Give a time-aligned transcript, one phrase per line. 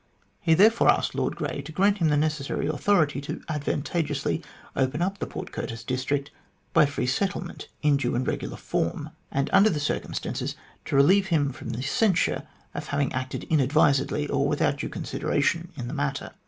[0.39, 4.41] He therefore asked Lord Grey to grant him the necessary authority to advantageously
[4.75, 6.31] open up the Port Curtis district
[6.73, 11.51] by free settlement in due and regular form, and under the circumstances to relieve him
[11.51, 16.31] from the censure of having acted inadvisedly or without due consideration in the matter.